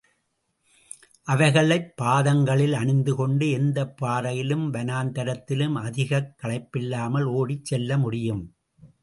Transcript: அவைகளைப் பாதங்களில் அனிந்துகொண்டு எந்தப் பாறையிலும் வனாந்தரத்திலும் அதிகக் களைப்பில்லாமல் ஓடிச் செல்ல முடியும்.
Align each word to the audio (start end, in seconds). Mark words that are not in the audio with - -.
அவைகளைப் 1.27 1.91
பாதங்களில் 1.95 2.73
அனிந்துகொண்டு 2.73 3.51
எந்தப் 3.51 3.97
பாறையிலும் 3.97 4.73
வனாந்தரத்திலும் 4.73 5.73
அதிகக் 5.81 6.33
களைப்பில்லாமல் 6.43 7.23
ஓடிச் 7.33 7.65
செல்ல 7.65 7.97
முடியும். 7.97 8.43